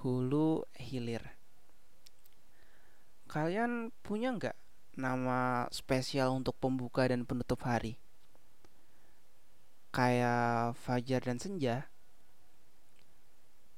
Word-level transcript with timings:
hulu 0.00 0.64
hilir. 0.80 1.20
Kalian 3.28 3.92
punya 4.00 4.32
nggak 4.32 4.56
nama 4.96 5.68
spesial 5.70 6.32
untuk 6.34 6.56
pembuka 6.56 7.04
dan 7.06 7.28
penutup 7.28 7.60
hari? 7.62 8.00
Kayak 9.92 10.74
fajar 10.80 11.20
dan 11.20 11.36
senja. 11.36 11.86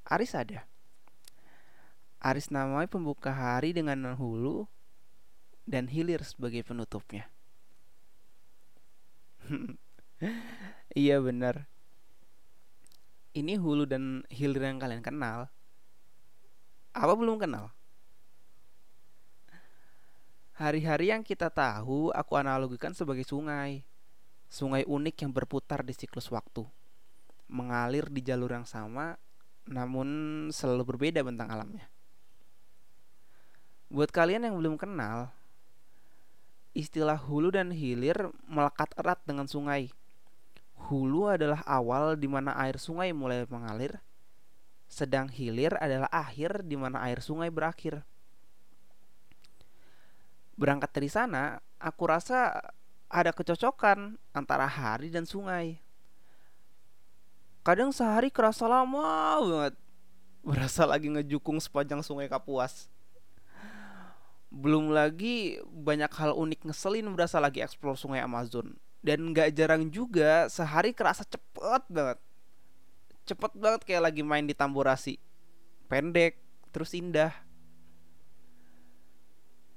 Aris 0.06 0.32
ada. 0.38 0.64
Aris 2.22 2.54
namanya 2.54 2.86
pembuka 2.86 3.34
hari 3.34 3.74
dengan 3.74 4.14
hulu 4.14 4.70
dan 5.66 5.90
hilir 5.90 6.22
sebagai 6.22 6.62
penutupnya. 6.62 7.26
iya 10.94 11.18
benar. 11.18 11.66
Ini 13.32 13.56
hulu 13.58 13.88
dan 13.88 14.22
hilir 14.30 14.62
yang 14.62 14.78
kalian 14.78 15.02
kenal. 15.02 15.50
Apa 16.92 17.16
belum 17.16 17.40
kenal? 17.40 17.72
Hari-hari 20.56 21.08
yang 21.08 21.24
kita 21.24 21.48
tahu 21.48 22.12
aku 22.12 22.32
analogikan 22.36 22.92
sebagai 22.92 23.24
sungai. 23.24 23.82
Sungai 24.52 24.84
unik 24.84 25.24
yang 25.24 25.32
berputar 25.32 25.80
di 25.80 25.96
siklus 25.96 26.28
waktu. 26.28 26.68
Mengalir 27.48 28.12
di 28.12 28.20
jalur 28.20 28.52
yang 28.52 28.68
sama 28.68 29.16
namun 29.66 30.08
selalu 30.50 30.94
berbeda 30.94 31.22
bentang 31.22 31.50
alamnya. 31.50 31.86
Buat 33.92 34.10
kalian 34.10 34.48
yang 34.48 34.56
belum 34.56 34.80
kenal, 34.80 35.30
istilah 36.72 37.20
hulu 37.20 37.52
dan 37.52 37.70
hilir 37.70 38.32
melekat 38.48 38.90
erat 38.96 39.20
dengan 39.28 39.44
sungai. 39.44 39.92
Hulu 40.88 41.30
adalah 41.30 41.62
awal 41.68 42.18
di 42.18 42.26
mana 42.26 42.56
air 42.58 42.80
sungai 42.80 43.12
mulai 43.14 43.46
mengalir, 43.46 44.00
sedang 44.92 45.32
hilir 45.32 45.72
adalah 45.80 46.12
akhir 46.12 46.68
di 46.68 46.76
mana 46.76 47.00
air 47.08 47.24
sungai 47.24 47.48
berakhir. 47.48 48.04
Berangkat 50.60 50.92
dari 50.92 51.08
sana, 51.08 51.64
aku 51.80 52.04
rasa 52.04 52.60
ada 53.08 53.32
kecocokan 53.32 54.20
antara 54.36 54.68
hari 54.68 55.08
dan 55.08 55.24
sungai. 55.24 55.80
Kadang 57.64 57.88
sehari 57.88 58.28
kerasa 58.28 58.68
lama 58.68 59.40
banget, 59.40 59.74
berasa 60.44 60.84
lagi 60.84 61.08
ngejukung 61.08 61.56
sepanjang 61.56 62.04
sungai 62.04 62.28
Kapuas 62.28 62.92
belum 64.52 64.92
lagi 64.92 65.56
banyak 65.64 66.12
hal 66.12 66.36
unik 66.36 66.68
ngeselin 66.68 67.08
berasa 67.16 67.40
lagi 67.40 67.64
eksplor 67.64 67.96
sungai 67.96 68.20
Amazon 68.20 68.76
dan 69.00 69.32
nggak 69.32 69.48
jarang 69.56 69.88
juga 69.88 70.44
sehari 70.52 70.92
kerasa 70.92 71.24
cepet 71.24 71.82
banget 71.88 72.20
cepet 73.24 73.52
banget 73.54 73.82
kayak 73.86 74.10
lagi 74.10 74.22
main 74.24 74.46
di 74.46 74.54
tamborasi 74.54 75.18
pendek 75.86 76.40
terus 76.74 76.96
indah 76.96 77.30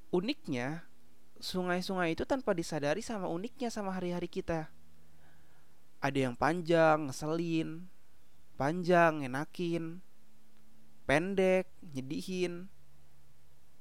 uniknya 0.10 0.88
sungai-sungai 1.38 2.16
itu 2.16 2.24
tanpa 2.24 2.56
disadari 2.56 3.04
sama 3.04 3.28
uniknya 3.28 3.68
sama 3.68 3.92
hari-hari 3.94 4.32
kita 4.32 4.72
ada 6.00 6.20
yang 6.20 6.34
panjang 6.34 7.12
ngeselin 7.12 7.86
panjang 8.56 9.28
enakin 9.28 10.00
pendek 11.04 11.68
nyedihin 11.82 12.72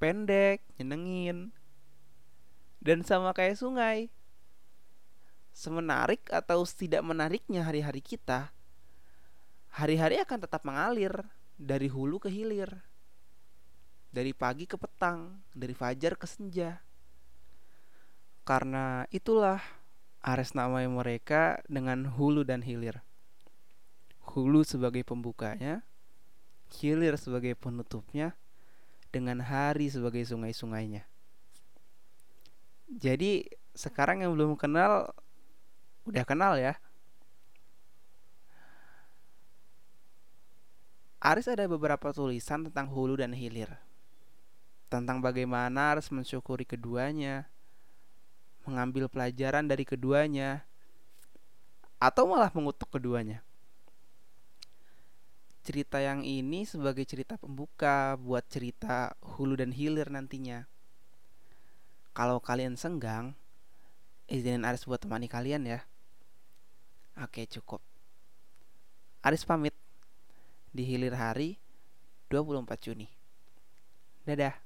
pendek, 0.04 0.60
nyenengin. 0.76 1.56
Dan 2.84 3.00
sama 3.00 3.32
kayak 3.32 3.56
sungai. 3.56 4.12
Semenarik 5.54 6.28
atau 6.28 6.66
tidak 6.68 7.00
menariknya 7.00 7.64
hari-hari 7.64 8.02
kita, 8.04 8.52
hari-hari 9.74 10.22
akan 10.22 10.38
tetap 10.46 10.62
mengalir 10.62 11.10
dari 11.58 11.90
hulu 11.90 12.22
ke 12.22 12.30
hilir. 12.30 12.70
Dari 14.14 14.30
pagi 14.30 14.70
ke 14.70 14.78
petang, 14.78 15.42
dari 15.50 15.74
fajar 15.74 16.14
ke 16.14 16.26
senja. 16.30 16.78
Karena 18.46 19.02
itulah 19.10 19.58
Ares 20.22 20.54
namai 20.54 20.86
mereka 20.86 21.58
dengan 21.66 22.06
hulu 22.06 22.46
dan 22.46 22.62
hilir. 22.62 23.02
Hulu 24.24 24.62
sebagai 24.62 25.02
pembukanya, 25.02 25.82
hilir 26.78 27.18
sebagai 27.18 27.58
penutupnya, 27.58 28.38
dengan 29.10 29.42
hari 29.42 29.90
sebagai 29.90 30.22
sungai-sungainya. 30.26 31.06
Jadi 32.88 33.46
sekarang 33.74 34.22
yang 34.22 34.32
belum 34.38 34.54
kenal 34.54 35.10
udah 36.06 36.24
kenal 36.24 36.54
ya. 36.54 36.78
Aris 41.24 41.48
ada 41.48 41.64
beberapa 41.64 42.12
tulisan 42.12 42.68
tentang 42.68 42.92
hulu 42.92 43.16
dan 43.16 43.32
hilir. 43.32 43.72
Tentang 44.92 45.24
bagaimana 45.24 45.96
harus 45.96 46.12
mensyukuri 46.12 46.68
keduanya, 46.68 47.48
mengambil 48.68 49.08
pelajaran 49.08 49.64
dari 49.64 49.88
keduanya, 49.88 50.68
atau 51.96 52.28
malah 52.28 52.52
mengutuk 52.52 52.92
keduanya 52.92 53.40
cerita 55.64 55.96
yang 55.96 56.20
ini 56.20 56.68
sebagai 56.68 57.08
cerita 57.08 57.40
pembuka 57.40 58.20
buat 58.20 58.44
cerita 58.52 59.16
hulu 59.24 59.56
dan 59.56 59.72
hilir 59.72 60.12
nantinya. 60.12 60.68
Kalau 62.12 62.36
kalian 62.38 62.76
senggang, 62.76 63.32
izinin 64.28 64.68
Aris 64.68 64.84
buat 64.84 65.00
temani 65.00 65.24
kalian 65.24 65.64
ya. 65.64 65.80
Oke, 67.16 67.48
cukup. 67.48 67.80
Aris 69.24 69.48
pamit 69.48 69.72
di 70.74 70.82
hilir 70.82 71.14
hari 71.14 71.54
24 72.34 72.82
Juni. 72.82 73.06
Dadah. 74.26 74.63